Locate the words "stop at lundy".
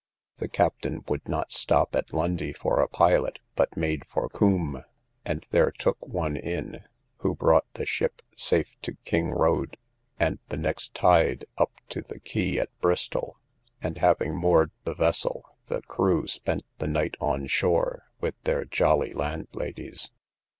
1.51-2.53